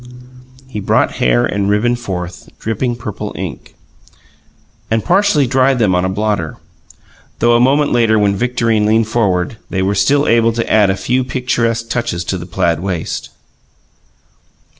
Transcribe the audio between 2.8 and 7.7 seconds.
purple ink, and partially dried them on a blotter, though, a